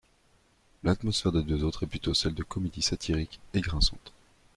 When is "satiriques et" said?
2.81-3.61